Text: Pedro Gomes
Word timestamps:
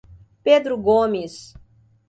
Pedro 0.43 0.81
Gomes 0.81 1.53